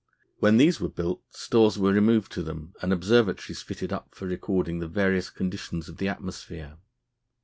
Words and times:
When 0.39 0.57
these 0.57 0.79
were 0.81 0.89
built, 0.89 1.21
stores 1.29 1.77
were 1.77 1.93
removed 1.93 2.31
to 2.31 2.41
them 2.41 2.73
and 2.81 2.91
observatories 2.91 3.61
fitted 3.61 3.93
up 3.93 4.15
for 4.15 4.25
recording 4.25 4.79
the 4.79 4.87
various 4.87 5.29
conditions 5.29 5.87
of 5.87 5.97
the 5.97 6.07
atmosphere. 6.07 6.77